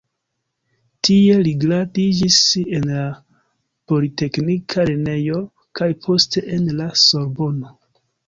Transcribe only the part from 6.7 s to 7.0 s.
la